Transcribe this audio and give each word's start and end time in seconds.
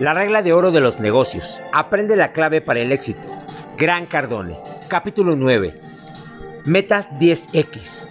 La 0.00 0.14
regla 0.14 0.40
de 0.42 0.54
oro 0.54 0.72
de 0.72 0.80
los 0.80 0.98
negocios. 0.98 1.60
Aprende 1.74 2.16
la 2.16 2.32
clave 2.32 2.62
para 2.62 2.80
el 2.80 2.90
éxito. 2.90 3.28
Gran 3.76 4.06
Cardone. 4.06 4.58
Capítulo 4.88 5.36
9. 5.36 5.78
Metas 6.64 7.10
10X. 7.18 8.06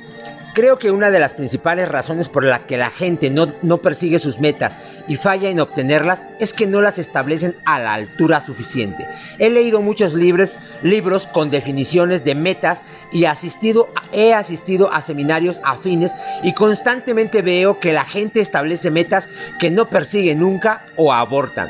Creo 0.54 0.80
que 0.80 0.92
una 0.92 1.12
de 1.12 1.20
las 1.20 1.34
principales 1.34 1.88
razones 1.88 2.28
por 2.28 2.44
la 2.44 2.66
que 2.66 2.78
la 2.78 2.90
gente 2.90 3.30
no, 3.30 3.78
persigue 3.78 4.20
sus 4.20 4.40
metas 4.40 4.78
y 5.08 5.16
falla 5.16 5.50
en 5.50 5.60
obtenerlas 5.60 6.26
es 6.40 6.54
que 6.54 6.68
no 6.68 6.82
las 6.82 6.98
establecen 6.98 7.56
a 7.66 7.80
la 7.80 7.94
altura 7.94 8.42
suficiente. 8.42 9.08
He 9.38 9.50
leído 9.50 9.82
muchos 9.82 10.14
libros, 10.14 10.58
libros 10.82 11.28
con 11.28 11.50
definiciones 11.50 12.24
de 12.24 12.36
metas 12.36 12.82
y 13.12 13.26
he 13.26 14.34
asistido 14.34 14.92
a 14.92 15.02
seminarios 15.02 15.62
afines 15.64 16.14
y 16.44 16.54
constantemente 16.54 17.42
veo 17.42 17.80
que 17.80 17.94
la 17.94 18.04
gente 18.04 18.42
establece 18.42 18.90
metas 18.90 19.30
que 19.60 19.70
no 19.70 19.88
persigue 19.88 20.36
nunca 20.36 20.86
o 20.96 21.14
abortan. 21.14 21.70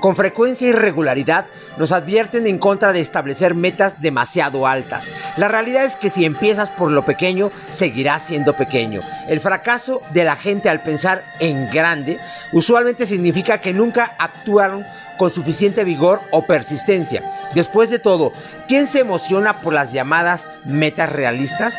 Con 0.00 0.16
frecuencia 0.16 0.68
y 0.68 0.72
regularidad 0.72 1.46
nos 1.76 1.92
advierten 1.92 2.46
en 2.46 2.58
contra 2.58 2.92
de 2.92 3.00
establecer 3.00 3.54
metas 3.54 4.00
demasiado 4.00 4.66
altas. 4.66 5.10
La 5.36 5.48
realidad 5.48 5.84
es 5.84 5.96
que 5.96 6.10
si 6.10 6.24
empiezas 6.24 6.70
por 6.70 6.90
lo 6.90 7.04
pequeño, 7.04 7.50
seguirás 7.68 8.22
siendo 8.22 8.54
pequeño. 8.56 9.00
El 9.28 9.40
fracaso 9.40 10.00
de 10.12 10.24
la 10.24 10.36
gente 10.36 10.68
al 10.68 10.82
pensar 10.82 11.24
en 11.40 11.70
grande 11.70 12.18
usualmente 12.52 13.06
significa 13.06 13.60
que 13.60 13.72
nunca 13.72 14.14
actuaron 14.18 14.84
con 15.16 15.30
suficiente 15.30 15.84
vigor 15.84 16.20
o 16.30 16.42
persistencia. 16.42 17.22
Después 17.54 17.90
de 17.90 17.98
todo, 17.98 18.32
¿quién 18.68 18.88
se 18.88 19.00
emociona 19.00 19.60
por 19.60 19.72
las 19.72 19.92
llamadas 19.92 20.48
metas 20.64 21.10
realistas? 21.10 21.76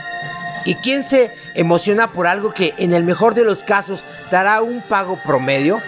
¿Y 0.65 0.75
quién 0.75 1.03
se 1.03 1.31
emociona 1.53 2.11
por 2.11 2.25
algo 2.25 2.53
que 2.53 2.73
en 2.77 2.93
el 2.93 3.03
mejor 3.03 3.35
de 3.35 3.43
los 3.43 3.63
casos 3.63 4.03
dará 4.31 4.61
un 4.61 4.81
pago 4.81 5.19
promedio? 5.23 5.79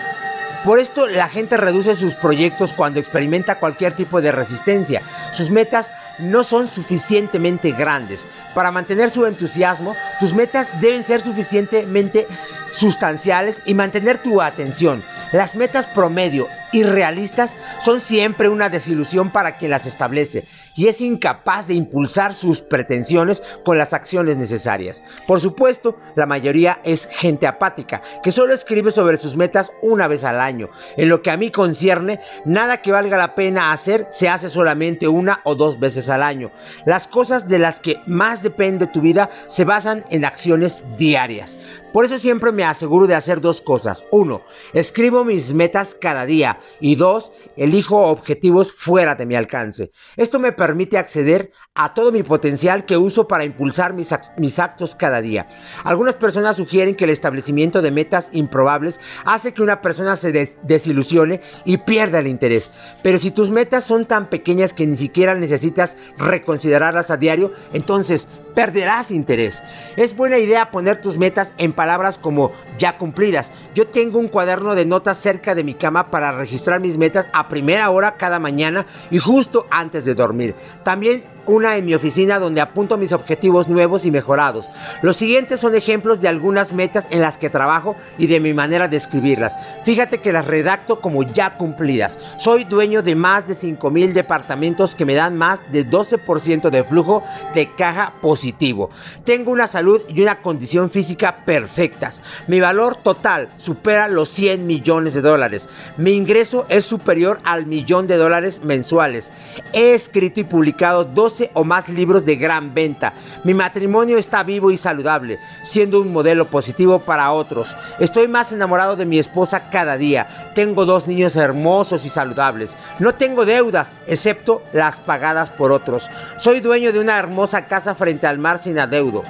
Por 0.68 0.80
esto 0.80 1.08
la 1.08 1.30
gente 1.30 1.56
reduce 1.56 1.96
sus 1.96 2.16
proyectos 2.16 2.74
cuando 2.74 3.00
experimenta 3.00 3.58
cualquier 3.58 3.94
tipo 3.94 4.20
de 4.20 4.34
resistencia. 4.34 5.02
Sus 5.32 5.50
metas 5.50 5.94
no 6.20 6.44
son 6.44 6.68
suficientemente 6.68 7.72
grandes. 7.72 8.28
Para 8.54 8.70
mantener 8.70 9.10
su 9.10 9.26
entusiasmo, 9.26 9.96
tus 10.20 10.34
metas 10.34 10.70
deben 10.82 11.06
ser 11.06 11.22
suficientemente 11.22 12.28
sustanciales 12.74 13.62
y 13.64 13.76
mantener 13.76 14.18
tu 14.18 14.42
atención. 14.42 15.06
Las 15.32 15.56
metas 15.56 15.88
promedio 15.88 16.50
y 16.72 16.84
realistas 16.84 17.56
son 17.80 18.00
siempre 18.00 18.50
una 18.50 18.70
desilusión 18.70 19.32
para 19.32 19.58
quien 19.58 19.72
las 19.72 19.86
establece 19.86 20.46
y 20.78 20.88
es 20.88 21.02
incapaz 21.02 21.68
de 21.68 21.74
impulsar 21.74 22.34
sus 22.34 22.62
pretensiones 22.62 23.42
con 23.66 23.78
las 23.78 23.94
acciones 23.94 24.38
necesarias. 24.38 25.04
Por 25.26 25.42
supuesto, 25.42 25.98
la 26.16 26.28
mayoría 26.28 26.80
es 26.84 27.08
gente 27.12 27.48
apática, 27.48 28.02
que 28.24 28.32
solo 28.32 28.54
escribe 28.54 28.92
sobre 28.92 29.18
sus 29.18 29.36
metas 29.36 29.72
una 29.82 30.08
vez 30.08 30.24
al 30.24 30.40
año. 30.40 30.70
En 30.96 31.10
lo 31.10 31.22
que 31.22 31.32
a 31.32 31.38
mí 31.38 31.50
concierne, 31.50 32.20
nada 32.46 32.82
que 32.82 32.92
valga 32.92 33.18
la 33.18 33.34
pena 33.34 33.74
hacer 33.74 34.08
se 34.12 34.30
hace 34.30 34.50
solamente 34.50 35.08
una 35.08 35.42
o 35.44 35.56
dos 35.56 35.80
veces 35.80 36.10
al 36.10 36.22
año. 36.22 36.52
Las 36.86 37.08
cosas 37.08 37.48
de 37.48 37.60
las 37.60 37.80
que 37.80 38.00
más 38.06 38.44
depende 38.44 38.86
tu 38.86 39.02
vida 39.02 39.32
se 39.48 39.66
basan 39.66 40.06
en 40.12 40.26
acciones 40.26 40.84
diarias. 40.98 41.58
Por 41.92 42.06
eso 42.06 42.20
siempre 42.20 42.52
me 42.52 42.64
aseguro 42.64 43.08
de 43.08 43.16
hacer 43.16 43.42
dos 43.42 43.62
cosas. 43.62 44.06
Uno, 44.12 44.44
escribo 44.74 45.24
mis 45.24 45.56
metas 45.56 45.96
cada 46.00 46.28
día. 46.28 46.57
Y 46.80 46.96
dos, 46.96 47.32
elijo 47.56 47.98
objetivos 47.98 48.72
fuera 48.72 49.16
de 49.16 49.26
mi 49.26 49.36
alcance. 49.36 49.92
Esto 50.16 50.40
me 50.40 50.52
permite 50.52 50.98
acceder 50.98 51.52
a 51.76 51.94
todo 51.94 52.12
mi 52.12 52.24
potencial 52.24 52.86
que 52.86 52.98
uso 52.98 53.28
para 53.28 53.44
impulsar 53.44 53.94
mis, 53.94 54.14
mis 54.38 54.60
actos 54.60 54.96
cada 54.96 55.22
día. 55.22 55.48
Algunas 55.84 56.16
personas 56.16 56.58
sugieren 56.58 56.96
que 56.96 57.04
el 57.04 57.12
establecimiento 57.12 57.82
de 57.82 57.92
metas 57.92 58.30
improbables 58.34 59.00
hace 59.26 59.54
que 59.54 59.62
una 59.62 59.82
persona 59.82 60.16
se 60.16 60.58
desilusione 60.64 61.42
y 61.66 61.78
pierda 61.78 62.20
el 62.20 62.28
interés. 62.28 62.72
Pero 63.04 63.20
si 63.20 63.32
tus 63.32 63.50
metas 63.50 63.84
son 63.84 64.06
tan 64.06 64.30
pequeñas 64.30 64.74
que 64.74 64.88
ni 64.88 64.96
siquiera 64.96 65.36
necesitas 65.36 65.98
reconsiderarlas 66.18 67.12
a 67.12 67.18
diario, 67.18 67.52
entonces 67.74 68.28
perderás 68.58 69.12
interés. 69.12 69.62
Es 69.98 70.16
buena 70.16 70.40
idea 70.40 70.72
poner 70.72 71.00
tus 71.00 71.16
metas 71.16 71.54
en 71.60 71.74
palabras 71.74 72.18
como 72.18 72.52
ya 72.80 72.98
cumplidas. 72.98 73.52
Yo 73.76 73.86
tengo 73.86 74.18
un 74.18 74.30
cuaderno 74.30 74.74
de 74.74 74.84
notas 74.84 75.20
cerca 75.20 75.54
de 75.54 75.64
mi 75.64 75.76
cama 75.76 76.10
para 76.10 76.32
registrar 76.32 76.80
mis 76.80 76.98
metas 76.98 77.28
a 77.34 77.50
primera 77.50 77.92
hora 77.92 78.16
cada 78.18 78.40
mañana 78.40 78.88
y 79.12 79.20
justo 79.20 79.68
antes 79.70 80.06
de 80.06 80.16
dormir. 80.16 80.56
También 80.84 81.24
una 81.48 81.78
en 81.78 81.86
mi 81.86 81.96
oficina 81.96 82.40
donde 82.40 82.62
apunto 82.62 82.98
mis 82.98 83.14
objetivos 83.14 83.68
nuevos 83.68 84.06
y 84.06 84.12
mejorados. 84.12 84.70
Los 85.02 85.18
siguientes 85.18 85.60
son 85.60 85.76
ejemplos 85.76 86.22
de 86.22 86.28
algunas 86.28 86.74
metas 86.74 87.08
en 87.10 87.22
las 87.22 87.38
que 87.38 87.50
trabajo 87.50 87.96
y 88.18 88.28
de 88.28 88.40
mi 88.40 88.54
manera 88.54 88.88
de 88.88 88.98
escribirlas. 88.98 89.56
Fíjate 89.84 90.20
que 90.20 90.34
las 90.34 90.46
redacto 90.46 91.00
como 91.00 91.24
ya 91.24 91.56
cumplidas. 91.58 92.20
Soy 92.38 92.66
dueño 92.66 93.02
de 93.02 93.16
más 93.16 93.48
de 93.48 93.54
5 93.54 93.90
mil 93.90 94.14
departamentos 94.14 94.96
que 94.96 95.06
me 95.06 95.16
dan 95.16 95.38
más 95.38 95.62
de 95.72 95.86
12% 95.86 96.70
de 96.70 96.84
flujo 96.84 97.24
de 97.54 97.72
caja 97.76 98.14
positivo. 98.22 98.90
Tengo 99.24 99.52
una 99.52 99.68
salud 99.68 100.02
y 100.10 100.22
una 100.22 100.42
condición 100.42 100.90
física 100.90 101.46
perfectas. 101.46 102.22
Mi 102.48 102.60
valor 102.60 102.98
total 102.98 103.50
supera 103.58 104.08
los 104.08 104.30
100 104.30 104.68
millones 104.68 105.14
de 105.14 105.22
dólares. 105.22 105.68
Mi 105.98 106.12
ingreso 106.12 106.66
es 106.70 106.86
superior 106.86 107.40
al 107.44 107.66
millón 107.66 108.08
de 108.08 108.18
dólares 108.18 108.62
mensuales. 108.64 109.32
He 109.74 109.94
escrito 109.94 110.40
y 110.40 110.44
publicado 110.44 111.06
dos 111.06 111.37
o 111.54 111.64
más 111.64 111.90
libros 111.90 112.26
de 112.26 112.36
gran 112.36 112.74
venta. 112.74 113.14
Mi 113.44 113.54
matrimonio 113.54 114.18
está 114.18 114.44
vivo 114.44 114.72
y 114.72 114.78
saludable, 114.78 115.40
siendo 115.64 116.02
un 116.02 116.12
modelo 116.12 116.48
positivo 116.48 117.00
para 117.00 117.32
otros. 117.32 117.76
Estoy 118.00 118.28
más 118.28 118.52
enamorado 118.52 118.96
de 118.96 119.06
mi 119.06 119.20
esposa 119.20 119.70
cada 119.70 119.98
día. 119.98 120.28
Tengo 120.56 120.86
dos 120.86 121.08
niños 121.08 121.36
hermosos 121.36 122.06
y 122.06 122.10
saludables. 122.10 122.76
No 123.00 123.16
tengo 123.16 123.46
deudas, 123.46 123.94
excepto 124.08 124.64
las 124.74 125.00
pagadas 125.00 125.50
por 125.50 125.72
otros. 125.72 126.10
Soy 126.38 126.60
dueño 126.60 126.94
de 126.94 127.00
una 127.00 127.18
hermosa 127.18 127.66
casa 127.66 127.96
frente 127.96 128.28
al 128.28 128.40
mar 128.40 128.58
sin 128.58 128.80
adeudo. 128.80 129.24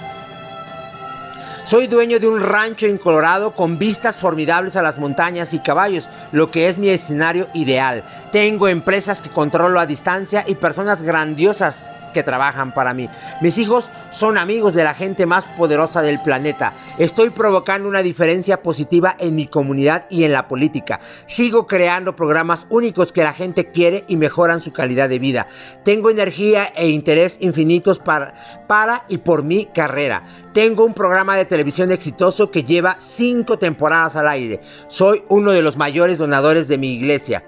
Soy 1.68 1.88
dueño 1.88 2.18
de 2.22 2.28
un 2.30 2.40
rancho 2.40 2.86
en 2.86 2.98
Colorado 2.98 3.54
con 3.54 3.78
vistas 3.78 4.16
formidables 4.16 4.78
a 4.78 4.82
las 4.82 4.98
montañas 4.98 5.54
y 5.54 5.60
caballos, 5.60 6.08
lo 6.32 6.50
que 6.50 6.70
es 6.70 6.78
mi 6.78 6.88
escenario 6.88 7.50
ideal. 7.54 8.06
Tengo 8.32 8.70
empresas 8.70 9.22
que 9.22 9.30
controlo 9.30 9.78
a 9.78 9.86
distancia 9.86 10.46
y 10.48 10.56
personas 10.56 11.04
grandiosas 11.04 11.92
que 12.14 12.24
trabajan 12.24 12.74
para 12.74 12.94
mí. 12.94 13.10
Mis 13.42 13.58
hijos 13.58 13.90
son 14.12 14.38
amigos 14.38 14.74
de 14.74 14.84
la 14.84 14.94
gente 14.94 15.26
más 15.26 15.46
poderosa 15.46 16.02
del 16.02 16.22
planeta. 16.22 16.74
Estoy 16.98 17.30
provocando 17.30 17.88
una 17.88 18.02
diferencia 18.02 18.62
positiva 18.62 19.16
en 19.20 19.36
mi 19.36 19.48
comunidad 19.48 20.06
y 20.10 20.24
en 20.24 20.34
la 20.34 20.48
política. 20.48 21.00
Sigo 21.26 21.68
creando 21.68 22.16
programas 22.16 22.68
únicos 22.70 23.12
que 23.12 23.24
la 23.24 23.34
gente 23.34 23.72
quiere 23.72 24.06
y 24.08 24.16
mejoran 24.16 24.62
su 24.62 24.74
calidad 24.74 25.10
de 25.10 25.20
vida. 25.20 25.48
Tengo 25.84 26.10
energía 26.10 26.66
e 26.76 26.90
interés 26.90 27.38
infinitos 27.42 28.00
para, 28.00 28.34
para 28.68 29.06
y 29.10 29.18
por 29.18 29.44
mi 29.44 29.66
carrera. 29.66 30.24
Tengo 30.54 30.86
un 30.86 30.94
programa 30.94 31.36
de 31.36 31.46
televisión 31.46 31.92
exitoso 31.92 32.52
que 32.52 32.64
lleva 32.64 32.98
cinco 33.00 33.58
temporadas 33.58 34.16
al 34.16 34.28
aire. 34.28 34.60
Soy 34.88 35.24
uno 35.30 35.52
de 35.52 35.62
los 35.62 35.78
mayores 35.78 36.18
donadores 36.18 36.68
de 36.68 36.78
mi 36.78 36.94
iglesia. 36.94 37.44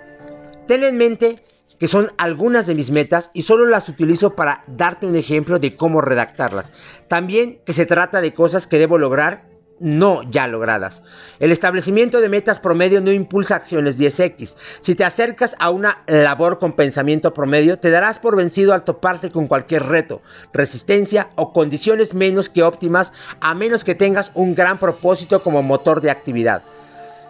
Ten 0.67 0.83
en 0.83 0.97
mente 0.97 1.39
que 1.79 1.87
son 1.87 2.11
algunas 2.17 2.67
de 2.67 2.75
mis 2.75 2.91
metas 2.91 3.31
y 3.33 3.43
solo 3.43 3.65
las 3.65 3.89
utilizo 3.89 4.35
para 4.35 4.63
darte 4.67 5.07
un 5.07 5.15
ejemplo 5.15 5.59
de 5.59 5.75
cómo 5.75 6.01
redactarlas. 6.01 6.71
También 7.07 7.61
que 7.65 7.73
se 7.73 7.85
trata 7.85 8.21
de 8.21 8.33
cosas 8.33 8.67
que 8.67 8.77
debo 8.77 8.97
lograr 8.97 9.49
no 9.79 10.23
ya 10.23 10.47
logradas. 10.47 11.01
El 11.39 11.51
establecimiento 11.51 12.21
de 12.21 12.29
metas 12.29 12.59
promedio 12.59 13.01
no 13.01 13.11
impulsa 13.11 13.55
acciones 13.55 13.99
10X. 13.99 14.55
Si 14.81 14.95
te 14.95 15.05
acercas 15.05 15.55
a 15.59 15.69
una 15.69 16.03
labor 16.07 16.59
con 16.59 16.73
pensamiento 16.73 17.33
promedio, 17.33 17.79
te 17.79 17.89
darás 17.89 18.19
por 18.19 18.35
vencido 18.35 18.73
al 18.73 18.83
toparte 18.83 19.31
con 19.31 19.47
cualquier 19.47 19.83
reto, 19.83 20.21
resistencia 20.53 21.29
o 21.35 21.53
condiciones 21.53 22.13
menos 22.13 22.49
que 22.49 22.63
óptimas, 22.63 23.13
a 23.39 23.55
menos 23.55 23.83
que 23.83 23.95
tengas 23.95 24.31
un 24.33 24.55
gran 24.55 24.77
propósito 24.77 25.41
como 25.41 25.63
motor 25.63 26.01
de 26.01 26.11
actividad. 26.11 26.63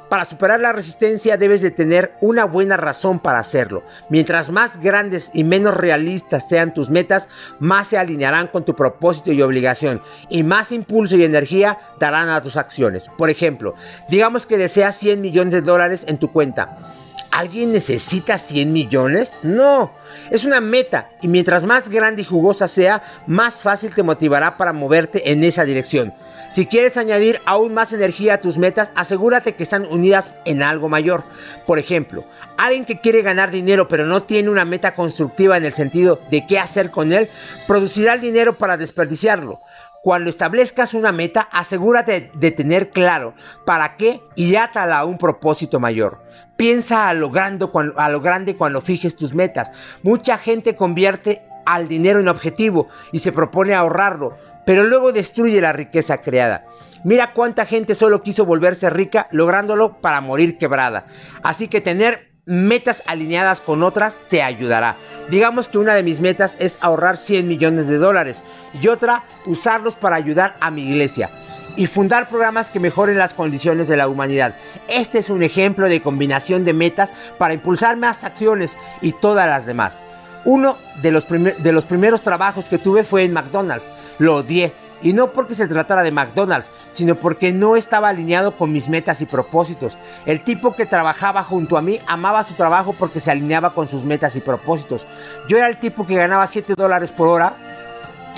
Para 0.09 0.25
superar 0.25 0.59
la 0.59 0.73
resistencia 0.73 1.37
debes 1.37 1.61
de 1.61 1.69
tener 1.69 2.13
una 2.19 2.45
buena 2.45 2.77
razón 2.77 3.19
para 3.19 3.37
hacerlo. 3.37 3.83
Mientras 4.09 4.49
más 4.49 4.79
grandes 4.81 5.29
y 5.35 5.43
menos 5.43 5.77
realistas 5.77 6.49
sean 6.49 6.73
tus 6.73 6.89
metas, 6.89 7.27
más 7.59 7.87
se 7.87 7.97
alinearán 7.99 8.47
con 8.47 8.65
tu 8.65 8.75
propósito 8.75 9.31
y 9.31 9.41
obligación 9.43 10.01
y 10.29 10.41
más 10.41 10.71
impulso 10.71 11.15
y 11.15 11.23
energía 11.23 11.77
darán 11.99 12.29
a 12.29 12.41
tus 12.41 12.57
acciones. 12.57 13.07
Por 13.19 13.29
ejemplo, 13.29 13.75
digamos 14.09 14.47
que 14.47 14.57
deseas 14.57 14.95
100 14.97 15.21
millones 15.21 15.53
de 15.53 15.61
dólares 15.61 16.05
en 16.07 16.17
tu 16.17 16.31
cuenta. 16.31 16.95
¿Alguien 17.31 17.71
necesita 17.71 18.37
100 18.37 18.73
millones? 18.73 19.37
No, 19.43 19.91
es 20.31 20.45
una 20.45 20.61
meta 20.61 21.09
y 21.21 21.27
mientras 21.27 21.63
más 21.63 21.87
grande 21.89 22.23
y 22.23 22.25
jugosa 22.25 22.67
sea, 22.67 23.03
más 23.27 23.61
fácil 23.61 23.93
te 23.93 24.03
motivará 24.03 24.57
para 24.57 24.73
moverte 24.73 25.31
en 25.31 25.43
esa 25.43 25.63
dirección. 25.63 26.13
Si 26.51 26.65
quieres 26.65 26.97
añadir 26.97 27.39
aún 27.45 27.75
más 27.75 27.93
energía 27.93 28.35
a 28.35 28.41
tus 28.41 28.57
metas, 28.57 28.91
asegúrate 28.95 29.53
que 29.53 29.61
están 29.61 29.85
unidas 29.85 30.27
en 30.45 30.63
algo 30.63 30.89
mayor. 30.89 31.23
Por 31.67 31.77
ejemplo, 31.77 32.25
alguien 32.57 32.85
que 32.85 32.99
quiere 32.99 33.21
ganar 33.21 33.51
dinero 33.51 33.87
pero 33.87 34.07
no 34.07 34.23
tiene 34.23 34.49
una 34.49 34.65
meta 34.65 34.95
constructiva 34.95 35.57
en 35.57 35.65
el 35.65 35.73
sentido 35.73 36.19
de 36.31 36.47
qué 36.47 36.57
hacer 36.57 36.89
con 36.89 37.13
él, 37.13 37.29
producirá 37.67 38.13
el 38.13 38.21
dinero 38.21 38.57
para 38.57 38.77
desperdiciarlo. 38.77 39.61
Cuando 40.01 40.29
establezcas 40.29 40.93
una 40.93 41.11
meta, 41.11 41.41
asegúrate 41.51 42.31
de 42.33 42.51
tener 42.51 42.91
claro 42.91 43.33
para 43.65 43.97
qué 43.97 44.21
y 44.35 44.55
átala 44.55 44.99
a 44.99 45.05
un 45.05 45.17
propósito 45.17 45.79
mayor. 45.79 46.21
Piensa 46.55 47.09
a 47.09 47.13
lo, 47.13 47.29
grande 47.29 47.67
a 47.97 48.09
lo 48.09 48.21
grande 48.21 48.55
cuando 48.55 48.81
fijes 48.81 49.17
tus 49.17 49.33
metas. 49.33 49.71
Mucha 50.01 50.37
gente 50.37 50.77
convierte 50.77 51.41
al 51.65 51.89
dinero 51.89 52.21
en 52.21 52.29
objetivo 52.29 52.87
y 53.11 53.19
se 53.19 53.33
propone 53.33 53.73
ahorrarlo, 53.73 54.37
pero 54.65 54.83
luego 54.83 55.11
destruye 55.11 55.59
la 55.59 55.73
riqueza 55.73 56.21
creada. 56.21 56.65
Mira 57.03 57.33
cuánta 57.33 57.65
gente 57.65 57.93
solo 57.93 58.23
quiso 58.23 58.45
volverse 58.45 58.89
rica 58.89 59.27
lográndolo 59.31 59.99
para 59.99 60.21
morir 60.21 60.57
quebrada. 60.57 61.05
Así 61.43 61.67
que 61.67 61.81
tener 61.81 62.29
metas 62.45 63.03
alineadas 63.05 63.61
con 63.61 63.83
otras 63.83 64.17
te 64.29 64.41
ayudará. 64.41 64.95
Digamos 65.29 65.69
que 65.69 65.77
una 65.77 65.93
de 65.93 66.03
mis 66.03 66.21
metas 66.21 66.57
es 66.59 66.77
ahorrar 66.81 67.17
100 67.17 67.47
millones 67.47 67.87
de 67.87 67.97
dólares 67.97 68.43
y 68.81 68.87
otra 68.87 69.23
usarlos 69.45 69.95
para 69.95 70.15
ayudar 70.15 70.55
a 70.59 70.71
mi 70.71 70.83
iglesia 70.89 71.29
y 71.75 71.85
fundar 71.85 72.29
programas 72.29 72.69
que 72.69 72.79
mejoren 72.79 73.17
las 73.17 73.33
condiciones 73.33 73.87
de 73.87 73.97
la 73.97 74.07
humanidad. 74.07 74.55
Este 74.87 75.19
es 75.19 75.29
un 75.29 75.43
ejemplo 75.43 75.87
de 75.87 76.01
combinación 76.01 76.63
de 76.63 76.73
metas 76.73 77.13
para 77.37 77.53
impulsar 77.53 77.95
más 77.95 78.23
acciones 78.23 78.75
y 79.01 79.11
todas 79.11 79.47
las 79.47 79.65
demás. 79.65 80.01
Uno 80.45 80.77
de 81.01 81.11
los, 81.11 81.27
de 81.27 81.71
los 81.71 81.85
primeros 81.85 82.21
trabajos 82.21 82.67
que 82.67 82.77
tuve 82.77 83.03
fue 83.03 83.23
en 83.23 83.33
McDonald's. 83.33 83.91
Lo 84.17 84.37
odié 84.37 84.73
y 85.01 85.13
no 85.13 85.31
porque 85.31 85.55
se 85.55 85.67
tratara 85.67 86.03
de 86.03 86.11
McDonald's, 86.11 86.69
sino 86.93 87.15
porque 87.15 87.51
no 87.51 87.75
estaba 87.75 88.09
alineado 88.09 88.55
con 88.55 88.71
mis 88.71 88.89
metas 88.89 89.21
y 89.21 89.25
propósitos. 89.25 89.97
El 90.25 90.43
tipo 90.43 90.75
que 90.75 90.85
trabajaba 90.85 91.43
junto 91.43 91.77
a 91.77 91.81
mí 91.81 91.99
amaba 92.07 92.43
su 92.43 92.53
trabajo 92.53 92.93
porque 92.97 93.19
se 93.19 93.31
alineaba 93.31 93.73
con 93.73 93.87
sus 93.87 94.03
metas 94.03 94.35
y 94.35 94.41
propósitos. 94.41 95.05
Yo 95.47 95.57
era 95.57 95.67
el 95.67 95.77
tipo 95.77 96.05
que 96.05 96.15
ganaba 96.15 96.47
7 96.47 96.73
dólares 96.75 97.11
por 97.11 97.27
hora 97.27 97.53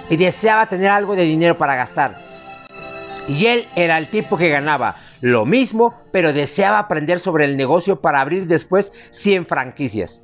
y 0.10 0.18
deseaba 0.18 0.68
tener 0.68 0.90
algo 0.90 1.16
de 1.16 1.24
dinero 1.24 1.58
para 1.58 1.76
gastar. 1.76 2.16
Y 3.28 3.46
él 3.46 3.68
era 3.76 3.98
el 3.98 4.08
tipo 4.08 4.38
que 4.38 4.50
ganaba 4.50 4.96
lo 5.22 5.46
mismo, 5.46 5.94
pero 6.12 6.34
deseaba 6.34 6.80
aprender 6.80 7.20
sobre 7.20 7.46
el 7.46 7.56
negocio 7.56 8.02
para 8.02 8.22
abrir 8.22 8.48
después 8.48 8.92
100 9.12 9.46
franquicias. 9.46 10.22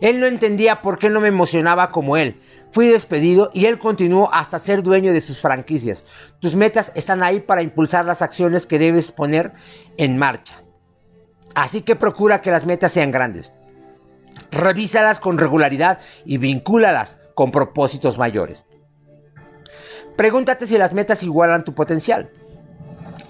Él 0.00 0.20
no 0.20 0.26
entendía 0.26 0.82
por 0.82 0.98
qué 0.98 1.10
no 1.10 1.20
me 1.20 1.28
emocionaba 1.28 1.90
como 1.90 2.16
él. 2.16 2.40
Fui 2.70 2.88
despedido 2.88 3.50
y 3.52 3.66
él 3.66 3.78
continuó 3.78 4.32
hasta 4.32 4.58
ser 4.58 4.82
dueño 4.82 5.12
de 5.12 5.20
sus 5.20 5.40
franquicias. 5.40 6.04
Tus 6.40 6.54
metas 6.54 6.92
están 6.94 7.22
ahí 7.22 7.40
para 7.40 7.62
impulsar 7.62 8.04
las 8.04 8.22
acciones 8.22 8.66
que 8.66 8.78
debes 8.78 9.12
poner 9.12 9.52
en 9.96 10.18
marcha. 10.18 10.62
Así 11.54 11.82
que 11.82 11.96
procura 11.96 12.40
que 12.42 12.50
las 12.50 12.66
metas 12.66 12.92
sean 12.92 13.10
grandes. 13.10 13.52
Revísalas 14.50 15.18
con 15.18 15.38
regularidad 15.38 15.98
y 16.24 16.38
vincúlalas 16.38 17.18
con 17.34 17.50
propósitos 17.50 18.18
mayores. 18.18 18.66
Pregúntate 20.16 20.66
si 20.66 20.78
las 20.78 20.94
metas 20.94 21.22
igualan 21.22 21.64
tu 21.64 21.74
potencial. 21.74 22.30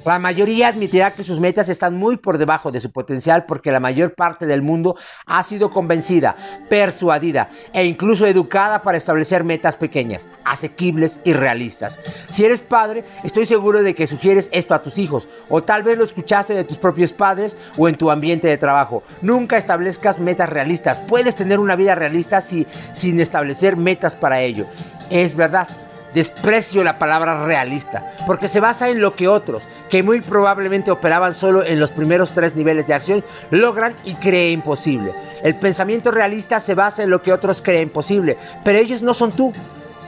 La 0.04 0.18
mayoría 0.18 0.68
admitirá 0.68 1.12
que 1.12 1.22
sus 1.22 1.38
metas 1.38 1.68
están 1.68 1.96
muy 1.96 2.16
por 2.16 2.38
debajo 2.38 2.70
de 2.70 2.80
su 2.80 2.90
potencial 2.90 3.44
porque 3.46 3.70
la 3.70 3.80
mayor 3.80 4.14
parte 4.14 4.46
del 4.46 4.62
mundo 4.62 4.96
ha 5.26 5.42
sido 5.42 5.70
convencida, 5.70 6.36
persuadida 6.68 7.50
e 7.72 7.84
incluso 7.84 8.26
educada 8.26 8.82
para 8.82 8.96
establecer 8.96 9.44
metas 9.44 9.76
pequeñas, 9.76 10.28
asequibles 10.44 11.20
y 11.24 11.32
realistas. 11.32 12.00
Si 12.30 12.44
eres 12.44 12.62
padre, 12.62 13.04
estoy 13.22 13.46
seguro 13.46 13.82
de 13.82 13.94
que 13.94 14.06
sugieres 14.06 14.48
esto 14.52 14.74
a 14.74 14.82
tus 14.82 14.98
hijos 14.98 15.28
o 15.48 15.62
tal 15.62 15.82
vez 15.82 15.98
lo 15.98 16.04
escuchaste 16.04 16.54
de 16.54 16.64
tus 16.64 16.78
propios 16.78 17.12
padres 17.12 17.56
o 17.76 17.88
en 17.88 17.96
tu 17.96 18.10
ambiente 18.10 18.48
de 18.48 18.56
trabajo. 18.56 19.02
Nunca 19.22 19.56
establezcas 19.56 20.18
metas 20.18 20.48
realistas. 20.48 21.00
Puedes 21.00 21.34
tener 21.34 21.58
una 21.58 21.76
vida 21.76 21.94
realista 21.94 22.40
sin 22.40 23.20
establecer 23.20 23.76
metas 23.76 24.14
para 24.14 24.40
ello. 24.40 24.66
Es 25.10 25.34
verdad 25.34 25.68
Desprecio 26.14 26.82
la 26.82 26.98
palabra 26.98 27.44
realista, 27.44 28.14
porque 28.26 28.48
se 28.48 28.60
basa 28.60 28.88
en 28.88 29.00
lo 29.00 29.14
que 29.14 29.28
otros, 29.28 29.64
que 29.90 30.02
muy 30.02 30.20
probablemente 30.20 30.90
operaban 30.90 31.34
solo 31.34 31.62
en 31.64 31.78
los 31.80 31.90
primeros 31.90 32.32
tres 32.32 32.56
niveles 32.56 32.86
de 32.86 32.94
acción, 32.94 33.24
logran 33.50 33.94
y 34.04 34.14
creen 34.14 34.62
posible. 34.62 35.12
El 35.42 35.54
pensamiento 35.56 36.10
realista 36.10 36.60
se 36.60 36.74
basa 36.74 37.02
en 37.02 37.10
lo 37.10 37.22
que 37.22 37.32
otros 37.32 37.60
creen 37.60 37.90
posible, 37.90 38.38
pero 38.64 38.78
ellos 38.78 39.02
no 39.02 39.12
son 39.12 39.32
tú 39.32 39.52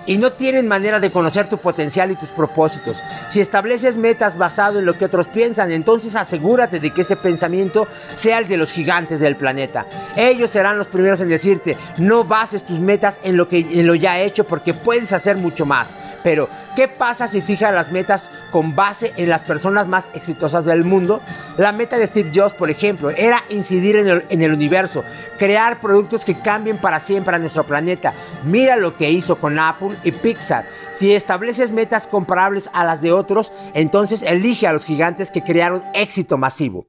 y 0.07 0.19
no 0.19 0.33
tienen 0.33 0.67
manera 0.67 1.01
de 1.01 1.11
conocer 1.11 1.49
tu 1.49 1.59
potencial 1.59 2.11
y 2.11 2.17
tus 2.17 2.29
propósitos. 2.31 3.03
Si 3.29 3.41
estableces 3.41 3.97
metas 3.97 4.37
basado 4.37 4.79
en 4.79 4.87
lo 4.87 4.97
que 4.97 5.05
otros 5.05 5.29
piensan, 5.29 5.73
entonces 5.73 6.17
asegúrate 6.17 6.81
de 6.81 6.91
que 6.91 7.03
ese 7.03 7.17
pensamiento 7.17 7.87
sea 8.15 8.39
el 8.39 8.49
de 8.49 8.57
los 8.57 8.73
gigantes 8.73 9.21
del 9.21 9.37
planeta. 9.37 9.87
Ellos 10.17 10.51
serán 10.51 10.79
los 10.79 10.87
primeros 10.87 11.21
en 11.21 11.29
decirte, 11.29 11.77
no 11.99 12.25
bases 12.25 12.65
tus 12.65 12.79
metas 12.79 13.21
en 13.23 13.37
lo 13.37 13.49
que 13.49 13.59
en 13.59 13.87
lo 13.87 13.95
ya 13.95 14.21
hecho 14.21 14.45
porque 14.45 14.75
puedes 14.75 15.13
hacer 15.13 15.37
mucho 15.37 15.67
más. 15.67 15.95
Pero, 16.23 16.49
¿qué 16.77 16.89
pasa 16.89 17.27
si 17.27 17.41
fijas 17.41 17.73
las 17.75 17.91
metas 17.93 18.31
con 18.51 18.75
base 18.75 19.13
en 19.17 19.29
las 19.29 19.43
personas 19.43 19.87
más 19.87 20.11
exitosas 20.15 20.65
del 20.65 20.85
mundo? 20.85 21.21
La 21.57 21.73
meta 21.73 21.99
de 21.99 22.07
Steve 22.07 22.33
Jobs, 22.35 22.55
por 22.55 22.71
ejemplo, 22.71 23.11
era 23.11 23.43
incidir 23.49 23.97
en 23.97 24.09
el, 24.09 24.25
en 24.29 24.43
el 24.43 24.53
universo, 24.53 25.05
crear 25.39 25.81
productos 25.81 26.25
que 26.25 26.39
cambien 26.39 26.79
para 26.79 27.01
siempre 27.01 27.35
a 27.35 27.39
nuestro 27.39 27.65
planeta. 27.65 28.13
Mira 28.45 28.77
lo 28.77 28.97
que 28.97 29.11
hizo 29.11 29.37
con 29.37 29.59
Apple 29.59 29.97
y 30.05 30.13
Pixar. 30.13 30.65
Si 30.93 31.13
estableces 31.13 31.71
metas 31.71 32.07
comparables 32.07 32.71
a 32.73 32.85
las 32.85 33.03
de 33.03 33.13
otros, 33.13 33.53
entonces 33.75 34.23
elige 34.23 34.67
a 34.67 34.73
los 34.73 34.85
gigantes 34.85 35.31
que 35.31 35.43
crearon 35.43 35.83
éxito 35.95 36.39
masivo. 36.39 36.87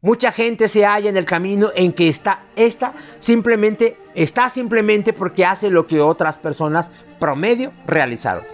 Mucha 0.00 0.32
gente 0.32 0.68
se 0.68 0.84
halla 0.84 1.08
en 1.08 1.16
el 1.16 1.24
camino 1.24 1.70
en 1.74 1.92
que 1.92 2.08
está 2.08 2.42
esta 2.56 2.92
simplemente 3.18 3.96
está 4.14 4.50
simplemente 4.50 5.12
porque 5.12 5.46
hace 5.46 5.70
lo 5.70 5.86
que 5.86 6.00
otras 6.00 6.38
personas 6.38 6.90
promedio 7.18 7.72
realizaron. 7.86 8.53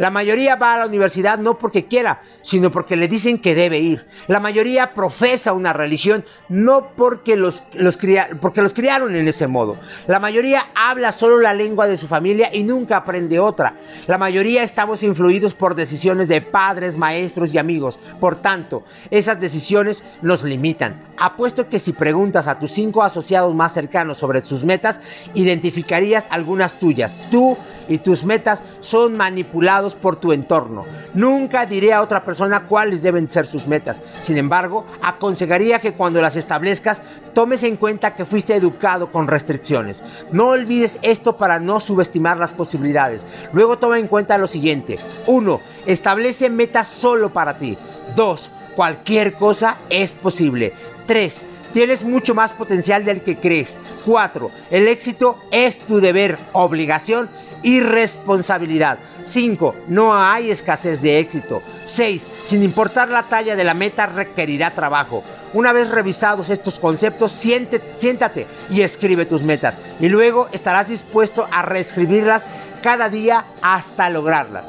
La 0.00 0.08
mayoría 0.08 0.56
va 0.56 0.72
a 0.72 0.78
la 0.78 0.86
universidad 0.86 1.36
no 1.36 1.58
porque 1.58 1.84
quiera, 1.84 2.22
sino 2.42 2.70
porque 2.70 2.96
le 2.96 3.08
dicen 3.08 3.38
que 3.38 3.54
debe 3.54 3.78
ir. 3.78 4.06
La 4.26 4.40
mayoría 4.40 4.94
profesa 4.94 5.52
una 5.52 5.72
religión 5.72 6.24
no 6.48 6.90
porque 6.96 7.36
los, 7.36 7.62
los, 7.74 7.98
porque 8.40 8.62
los 8.62 8.74
criaron 8.74 9.16
en 9.16 9.28
ese 9.28 9.46
modo. 9.46 9.78
La 10.06 10.20
mayoría 10.20 10.62
habla 10.74 11.12
solo 11.12 11.38
la 11.40 11.54
lengua 11.54 11.86
de 11.86 11.96
su 11.96 12.06
familia 12.06 12.50
y 12.52 12.64
nunca 12.64 12.96
aprende 12.96 13.38
otra. 13.38 13.74
La 14.06 14.18
mayoría 14.18 14.62
estamos 14.62 15.02
influidos 15.02 15.54
por 15.54 15.74
decisiones 15.74 16.28
de 16.28 16.40
padres, 16.40 16.96
maestros 16.96 17.54
y 17.54 17.58
amigos. 17.58 17.98
Por 18.18 18.36
tanto, 18.36 18.84
esas 19.10 19.40
decisiones 19.40 20.02
nos 20.22 20.44
limitan. 20.44 21.02
Apuesto 21.18 21.68
que 21.68 21.78
si 21.78 21.92
preguntas 21.92 22.46
a 22.48 22.58
tus 22.58 22.72
cinco 22.72 23.02
asociados 23.02 23.54
más 23.54 23.74
cercanos 23.74 24.18
sobre 24.18 24.44
sus 24.44 24.64
metas, 24.64 25.00
identificarías 25.34 26.26
algunas 26.30 26.78
tuyas. 26.78 27.28
Tú 27.30 27.56
y 27.88 27.98
tus 27.98 28.24
metas 28.24 28.62
son 28.80 29.16
manipulados 29.16 29.94
por 29.94 30.16
tu 30.16 30.32
entorno. 30.32 30.84
Nunca 31.12 31.66
diré 31.66 31.92
a 31.92 32.02
otra 32.02 32.24
persona 32.24 32.29
cuáles 32.68 33.02
deben 33.02 33.28
ser 33.28 33.46
sus 33.46 33.66
metas. 33.66 34.00
Sin 34.20 34.38
embargo, 34.38 34.86
aconsejaría 35.02 35.80
que 35.80 35.92
cuando 35.92 36.20
las 36.20 36.36
establezcas 36.36 37.02
tomes 37.34 37.62
en 37.62 37.76
cuenta 37.76 38.14
que 38.14 38.24
fuiste 38.24 38.54
educado 38.54 39.10
con 39.10 39.28
restricciones. 39.28 40.02
No 40.32 40.48
olvides 40.48 40.98
esto 41.02 41.36
para 41.36 41.60
no 41.60 41.80
subestimar 41.80 42.38
las 42.38 42.50
posibilidades. 42.50 43.26
Luego 43.52 43.78
toma 43.78 43.98
en 43.98 44.08
cuenta 44.08 44.38
lo 44.38 44.46
siguiente. 44.46 44.98
1. 45.26 45.60
Establece 45.86 46.50
metas 46.50 46.88
solo 46.88 47.30
para 47.30 47.58
ti. 47.58 47.76
2. 48.16 48.50
Cualquier 48.74 49.34
cosa 49.34 49.76
es 49.88 50.12
posible. 50.12 50.72
3. 51.06 51.46
Tienes 51.72 52.02
mucho 52.02 52.34
más 52.34 52.52
potencial 52.52 53.04
del 53.04 53.22
que 53.22 53.38
crees. 53.38 53.78
4. 54.04 54.50
El 54.70 54.88
éxito 54.88 55.38
es 55.52 55.78
tu 55.78 56.00
deber, 56.00 56.38
obligación 56.52 57.28
y 57.62 57.80
responsabilidad. 57.80 58.98
5. 59.24 59.74
No 59.88 60.16
hay 60.16 60.50
escasez 60.50 61.02
de 61.02 61.18
éxito. 61.18 61.62
6. 61.84 62.26
Sin 62.44 62.62
importar 62.62 63.08
la 63.08 63.24
talla 63.24 63.56
de 63.56 63.64
la 63.64 63.74
meta 63.74 64.06
requerirá 64.06 64.70
trabajo. 64.70 65.22
Una 65.52 65.72
vez 65.72 65.90
revisados 65.90 66.48
estos 66.50 66.78
conceptos, 66.78 67.32
siéntate 67.32 68.46
y 68.70 68.82
escribe 68.82 69.26
tus 69.26 69.42
metas. 69.42 69.74
Y 69.98 70.08
luego 70.08 70.48
estarás 70.52 70.88
dispuesto 70.88 71.46
a 71.50 71.62
reescribirlas 71.62 72.46
cada 72.82 73.08
día 73.08 73.44
hasta 73.60 74.08
lograrlas. 74.10 74.66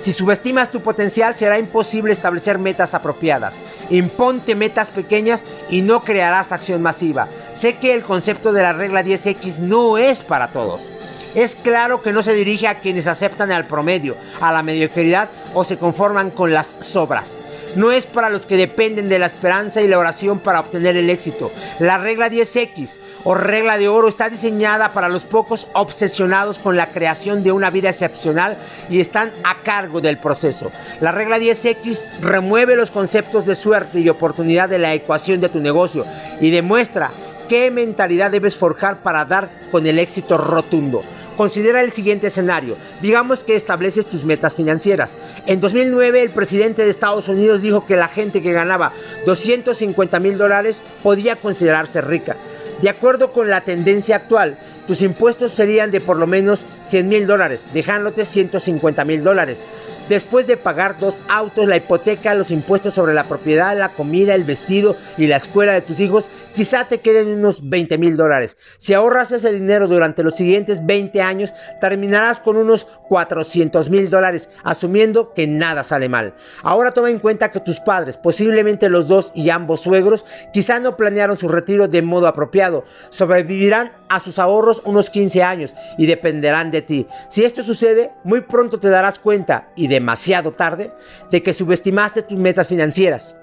Si 0.00 0.14
subestimas 0.14 0.70
tu 0.70 0.80
potencial 0.80 1.34
será 1.34 1.58
imposible 1.58 2.14
establecer 2.14 2.58
metas 2.58 2.94
apropiadas. 2.94 3.60
Imponte 3.90 4.54
metas 4.54 4.88
pequeñas 4.88 5.44
y 5.68 5.82
no 5.82 6.00
crearás 6.00 6.52
acción 6.52 6.80
masiva. 6.80 7.28
Sé 7.52 7.76
que 7.76 7.92
el 7.92 8.02
concepto 8.02 8.54
de 8.54 8.62
la 8.62 8.72
regla 8.72 9.04
10X 9.04 9.58
no 9.58 9.98
es 9.98 10.22
para 10.22 10.48
todos. 10.48 10.88
Es 11.34 11.54
claro 11.54 12.00
que 12.00 12.12
no 12.12 12.22
se 12.22 12.32
dirige 12.32 12.66
a 12.66 12.78
quienes 12.78 13.06
aceptan 13.06 13.52
al 13.52 13.66
promedio, 13.66 14.16
a 14.40 14.52
la 14.52 14.62
mediocridad 14.62 15.28
o 15.52 15.64
se 15.64 15.76
conforman 15.76 16.30
con 16.30 16.52
las 16.52 16.78
sobras. 16.80 17.42
No 17.76 17.92
es 17.92 18.06
para 18.06 18.30
los 18.30 18.46
que 18.46 18.56
dependen 18.56 19.08
de 19.08 19.18
la 19.18 19.26
esperanza 19.26 19.80
y 19.80 19.88
la 19.88 19.98
oración 19.98 20.40
para 20.40 20.60
obtener 20.60 20.96
el 20.96 21.10
éxito. 21.10 21.52
La 21.78 21.98
regla 21.98 22.28
10X 22.30 22.96
o 23.24 23.34
regla 23.34 23.78
de 23.78 23.88
oro 23.88 24.08
está 24.08 24.28
diseñada 24.28 24.92
para 24.92 25.08
los 25.08 25.24
pocos 25.24 25.68
obsesionados 25.74 26.58
con 26.58 26.76
la 26.76 26.90
creación 26.90 27.42
de 27.42 27.52
una 27.52 27.70
vida 27.70 27.90
excepcional 27.90 28.56
y 28.88 29.00
están 29.00 29.32
a 29.44 29.62
cargo 29.62 30.00
del 30.00 30.18
proceso. 30.18 30.70
La 31.00 31.12
regla 31.12 31.38
10X 31.38 32.06
remueve 32.20 32.76
los 32.76 32.90
conceptos 32.90 33.46
de 33.46 33.54
suerte 33.54 34.00
y 34.00 34.08
oportunidad 34.08 34.68
de 34.68 34.78
la 34.78 34.94
ecuación 34.94 35.40
de 35.40 35.48
tu 35.48 35.60
negocio 35.60 36.04
y 36.40 36.50
demuestra 36.50 37.10
qué 37.48 37.70
mentalidad 37.70 38.30
debes 38.30 38.56
forjar 38.56 39.02
para 39.02 39.24
dar 39.24 39.50
con 39.70 39.86
el 39.86 39.98
éxito 39.98 40.38
rotundo. 40.38 41.02
Considera 41.40 41.80
el 41.80 41.90
siguiente 41.90 42.26
escenario. 42.26 42.76
Digamos 43.00 43.44
que 43.44 43.54
estableces 43.54 44.04
tus 44.04 44.26
metas 44.26 44.54
financieras. 44.54 45.16
En 45.46 45.62
2009 45.62 46.20
el 46.20 46.28
presidente 46.28 46.84
de 46.84 46.90
Estados 46.90 47.30
Unidos 47.30 47.62
dijo 47.62 47.86
que 47.86 47.96
la 47.96 48.08
gente 48.08 48.42
que 48.42 48.52
ganaba 48.52 48.92
250 49.24 50.20
mil 50.20 50.36
dólares 50.36 50.82
podía 51.02 51.36
considerarse 51.36 52.02
rica. 52.02 52.36
De 52.82 52.90
acuerdo 52.90 53.32
con 53.32 53.48
la 53.48 53.62
tendencia 53.62 54.16
actual, 54.16 54.58
tus 54.86 55.00
impuestos 55.00 55.52
serían 55.52 55.90
de 55.90 56.02
por 56.02 56.18
lo 56.18 56.26
menos 56.26 56.66
100 56.82 57.08
mil 57.08 57.26
dólares, 57.26 57.64
dejándote 57.72 58.26
150 58.26 59.02
mil 59.06 59.24
dólares 59.24 59.64
después 60.10 60.48
de 60.48 60.56
pagar 60.56 60.98
dos 60.98 61.22
autos, 61.28 61.68
la 61.68 61.76
hipoteca, 61.76 62.34
los 62.34 62.50
impuestos 62.50 62.94
sobre 62.94 63.14
la 63.14 63.24
propiedad, 63.24 63.78
la 63.78 63.90
comida, 63.90 64.34
el 64.34 64.42
vestido 64.42 64.96
y 65.16 65.28
la 65.28 65.36
escuela 65.36 65.72
de 65.72 65.82
tus 65.82 66.00
hijos, 66.00 66.28
quizá 66.54 66.84
te 66.84 66.98
queden 66.98 67.28
unos 67.28 67.68
20 67.68 67.96
mil 67.98 68.16
dólares. 68.16 68.56
Si 68.78 68.92
ahorras 68.92 69.30
ese 69.30 69.52
dinero 69.52 69.86
durante 69.86 70.22
los 70.22 70.36
siguientes 70.36 70.84
20 70.84 71.22
años, 71.22 71.54
terminarás 71.80 72.40
con 72.40 72.56
unos 72.56 72.84
400 73.08 73.88
mil 73.90 74.10
dólares, 74.10 74.48
asumiendo 74.64 75.32
que 75.32 75.46
nada 75.46 75.84
sale 75.84 76.08
mal. 76.08 76.34
Ahora 76.62 76.92
toma 76.92 77.10
en 77.10 77.20
cuenta 77.20 77.52
que 77.52 77.60
tus 77.60 77.80
padres, 77.80 78.16
posiblemente 78.16 78.88
los 78.88 79.06
dos 79.06 79.32
y 79.34 79.50
ambos 79.50 79.82
suegros, 79.82 80.24
quizá 80.52 80.80
no 80.80 80.96
planearon 80.96 81.36
su 81.36 81.48
retiro 81.48 81.88
de 81.88 82.02
modo 82.02 82.26
apropiado. 82.26 82.84
Sobrevivirán 83.10 83.92
a 84.08 84.18
sus 84.18 84.40
ahorros 84.40 84.82
unos 84.84 85.08
15 85.08 85.42
años 85.42 85.74
y 85.96 86.06
dependerán 86.06 86.70
de 86.72 86.82
ti. 86.82 87.06
Si 87.28 87.44
esto 87.44 87.62
sucede, 87.62 88.10
muy 88.24 88.40
pronto 88.40 88.80
te 88.80 88.88
darás 88.88 89.20
cuenta 89.20 89.68
y 89.76 89.86
de 89.86 90.00
demasiado 90.00 90.52
tarde 90.52 90.90
de 91.30 91.42
que 91.42 91.52
subestimaste 91.52 92.22
tus 92.22 92.38
metas 92.38 92.68
financieras 92.68 93.36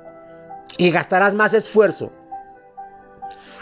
y 0.78 0.90
gastarás 0.90 1.36
más 1.36 1.54
esfuerzo 1.54 2.12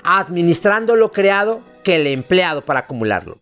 administrando 0.06 0.96
lo 0.96 1.12
creado 1.12 1.62
que 1.84 1.96
el 1.96 2.08
empleado 2.08 2.64
para 2.64 2.82
acumularlo. 2.82 3.40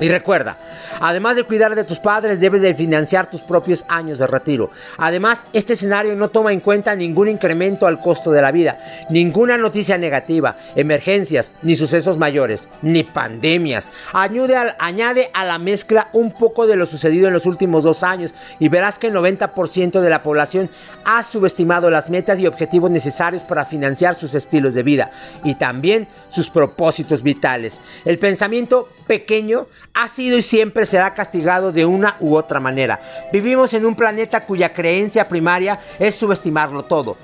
Y 0.00 0.08
recuerda, 0.08 0.58
además 1.00 1.34
de 1.34 1.42
cuidar 1.42 1.74
de 1.74 1.82
tus 1.82 1.98
padres, 1.98 2.38
debes 2.38 2.62
de 2.62 2.72
financiar 2.72 3.28
tus 3.28 3.40
propios 3.40 3.84
años 3.88 4.20
de 4.20 4.28
retiro. 4.28 4.70
Además, 4.96 5.44
este 5.52 5.72
escenario 5.72 6.14
no 6.14 6.28
toma 6.28 6.52
en 6.52 6.60
cuenta 6.60 6.94
ningún 6.94 7.26
incremento 7.26 7.84
al 7.84 7.98
costo 7.98 8.30
de 8.30 8.40
la 8.40 8.52
vida, 8.52 8.78
ninguna 9.10 9.58
noticia 9.58 9.98
negativa, 9.98 10.56
emergencias, 10.76 11.52
ni 11.62 11.74
sucesos 11.74 12.16
mayores, 12.16 12.68
ni 12.80 13.02
pandemias. 13.02 13.90
Añade 14.12 14.76
añade 14.78 15.30
a 15.34 15.44
la 15.44 15.58
mezcla 15.58 16.10
un 16.12 16.30
poco 16.30 16.68
de 16.68 16.76
lo 16.76 16.86
sucedido 16.86 17.26
en 17.26 17.34
los 17.34 17.46
últimos 17.46 17.82
dos 17.82 18.04
años 18.04 18.32
y 18.60 18.68
verás 18.68 19.00
que 19.00 19.08
el 19.08 19.14
90% 19.14 20.00
de 20.00 20.10
la 20.10 20.22
población 20.22 20.70
ha 21.04 21.24
subestimado 21.24 21.90
las 21.90 22.08
metas 22.08 22.38
y 22.38 22.46
objetivos 22.46 22.92
necesarios 22.92 23.42
para 23.42 23.64
financiar 23.64 24.14
sus 24.14 24.34
estilos 24.34 24.74
de 24.74 24.84
vida 24.84 25.10
y 25.42 25.56
también 25.56 26.06
sus 26.28 26.50
propósitos 26.50 27.24
vitales. 27.24 27.80
El 28.04 28.20
pensamiento 28.20 28.88
pequeño 29.08 29.66
ha 29.94 30.08
sido 30.08 30.36
y 30.36 30.42
siempre 30.42 30.86
será 30.86 31.14
castigado 31.14 31.72
de 31.72 31.84
una 31.84 32.16
u 32.20 32.36
otra 32.36 32.60
manera. 32.60 33.00
Vivimos 33.32 33.74
en 33.74 33.84
un 33.84 33.94
planeta 33.94 34.46
cuya 34.46 34.72
creencia 34.72 35.28
primaria 35.28 35.80
es 35.98 36.14
subestimarlo 36.14 36.84
todo. 36.84 37.16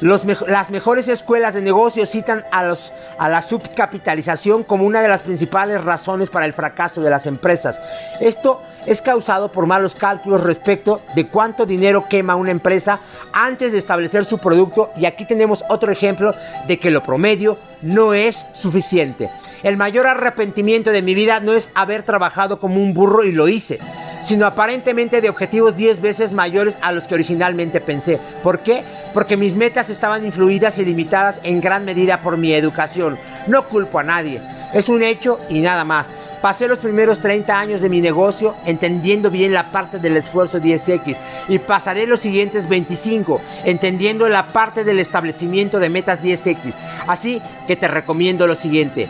las 0.00 0.70
mejores 0.70 1.08
escuelas 1.08 1.52
de 1.52 1.60
negocios 1.60 2.08
citan 2.08 2.44
a, 2.50 2.64
los, 2.64 2.90
a 3.18 3.28
la 3.28 3.42
subcapitalización 3.42 4.64
como 4.64 4.86
una 4.86 5.02
de 5.02 5.08
las 5.08 5.20
principales 5.20 5.84
razones 5.84 6.30
para 6.30 6.46
el 6.46 6.54
fracaso 6.54 7.02
de 7.02 7.10
las 7.10 7.26
empresas. 7.26 7.78
Esto 8.18 8.62
es 8.86 9.02
causado 9.02 9.52
por 9.52 9.66
malos 9.66 9.94
cálculos 9.94 10.42
respecto 10.42 11.02
de 11.14 11.26
cuánto 11.26 11.66
dinero 11.66 12.06
quema 12.08 12.34
una 12.34 12.50
empresa 12.50 13.00
antes 13.32 13.72
de 13.72 13.78
establecer 13.78 14.24
su 14.24 14.38
producto 14.38 14.90
y 14.96 15.06
aquí 15.06 15.24
tenemos 15.24 15.64
otro 15.68 15.90
ejemplo 15.90 16.32
de 16.66 16.78
que 16.78 16.90
lo 16.90 17.02
promedio 17.02 17.58
no 17.82 18.14
es 18.14 18.46
suficiente. 18.52 19.30
El 19.62 19.76
mayor 19.76 20.06
arrepentimiento 20.06 20.90
de 20.90 21.02
mi 21.02 21.14
vida 21.14 21.40
no 21.40 21.52
es 21.52 21.70
haber 21.74 22.02
trabajado 22.02 22.60
como 22.60 22.82
un 22.82 22.94
burro 22.94 23.24
y 23.24 23.32
lo 23.32 23.48
hice, 23.48 23.78
sino 24.22 24.46
aparentemente 24.46 25.20
de 25.20 25.28
objetivos 25.28 25.76
10 25.76 26.00
veces 26.00 26.32
mayores 26.32 26.76
a 26.80 26.92
los 26.92 27.06
que 27.06 27.14
originalmente 27.14 27.80
pensé. 27.80 28.18
¿Por 28.42 28.60
qué? 28.60 28.82
Porque 29.12 29.36
mis 29.36 29.54
metas 29.54 29.90
estaban 29.90 30.24
influidas 30.24 30.78
y 30.78 30.84
limitadas 30.84 31.40
en 31.42 31.60
gran 31.60 31.84
medida 31.84 32.20
por 32.20 32.36
mi 32.36 32.52
educación. 32.54 33.18
No 33.46 33.68
culpo 33.68 33.98
a 33.98 34.04
nadie, 34.04 34.40
es 34.72 34.88
un 34.88 35.02
hecho 35.02 35.38
y 35.48 35.60
nada 35.60 35.84
más. 35.84 36.12
Pasé 36.40 36.68
los 36.68 36.78
primeros 36.78 37.18
30 37.18 37.58
años 37.58 37.80
de 37.82 37.90
mi 37.90 38.00
negocio 38.00 38.54
entendiendo 38.64 39.30
bien 39.30 39.52
la 39.52 39.70
parte 39.70 39.98
del 39.98 40.16
esfuerzo 40.16 40.58
10X 40.58 41.18
y 41.48 41.58
pasaré 41.58 42.06
los 42.06 42.20
siguientes 42.20 42.66
25 42.66 43.40
entendiendo 43.64 44.26
la 44.28 44.46
parte 44.46 44.82
del 44.82 45.00
establecimiento 45.00 45.78
de 45.78 45.90
metas 45.90 46.22
10X. 46.22 46.74
Así 47.06 47.42
que 47.66 47.76
te 47.76 47.88
recomiendo 47.88 48.46
lo 48.46 48.56
siguiente. 48.56 49.08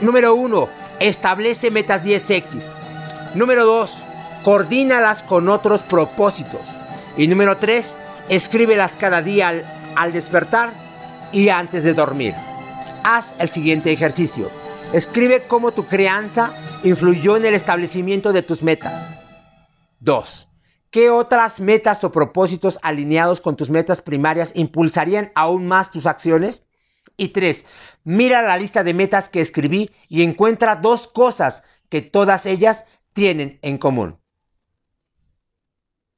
Número 0.00 0.34
1. 0.36 0.68
Establece 1.00 1.72
metas 1.72 2.04
10X. 2.04 2.62
Número 3.34 3.64
2. 3.64 4.04
Coordínalas 4.44 5.24
con 5.24 5.48
otros 5.48 5.82
propósitos. 5.82 6.60
Y 7.16 7.26
número 7.26 7.56
3. 7.56 7.96
Escríbelas 8.28 8.96
cada 8.96 9.20
día 9.20 9.48
al, 9.48 9.64
al 9.96 10.12
despertar 10.12 10.70
y 11.32 11.48
antes 11.48 11.82
de 11.82 11.94
dormir. 11.94 12.34
Haz 13.02 13.34
el 13.40 13.48
siguiente 13.48 13.90
ejercicio. 13.90 14.48
Escribe 14.92 15.42
cómo 15.46 15.72
tu 15.72 15.84
crianza 15.84 16.54
influyó 16.82 17.36
en 17.36 17.44
el 17.44 17.54
establecimiento 17.54 18.32
de 18.32 18.42
tus 18.42 18.62
metas. 18.62 19.06
2. 20.00 20.48
¿Qué 20.90 21.10
otras 21.10 21.60
metas 21.60 22.04
o 22.04 22.10
propósitos 22.10 22.78
alineados 22.80 23.42
con 23.42 23.54
tus 23.54 23.68
metas 23.68 24.00
primarias 24.00 24.52
impulsarían 24.54 25.30
aún 25.34 25.66
más 25.66 25.90
tus 25.90 26.06
acciones? 26.06 26.64
Y 27.18 27.28
3. 27.28 27.66
Mira 28.04 28.40
la 28.40 28.56
lista 28.56 28.82
de 28.82 28.94
metas 28.94 29.28
que 29.28 29.42
escribí 29.42 29.90
y 30.08 30.22
encuentra 30.22 30.76
dos 30.76 31.06
cosas 31.06 31.64
que 31.90 32.00
todas 32.00 32.46
ellas 32.46 32.86
tienen 33.12 33.58
en 33.60 33.76
común. 33.76 34.18